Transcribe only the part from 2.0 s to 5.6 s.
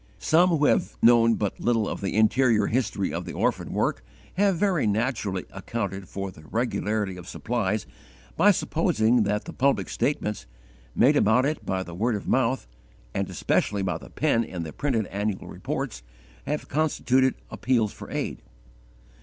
the interior history of the orphan work have very naturally